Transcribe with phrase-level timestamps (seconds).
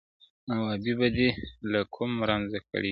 [0.51, 1.29] او ابۍ به دي
[1.71, 2.79] له کوم رنځه کړیږي؛!